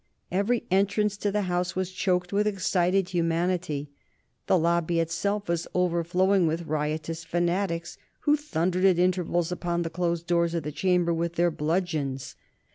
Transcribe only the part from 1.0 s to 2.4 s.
to the House was choked